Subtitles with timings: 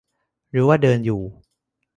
[0.55, 1.21] รู้ว่าเดินอยู่